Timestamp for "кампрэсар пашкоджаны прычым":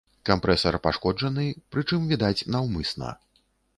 0.27-2.07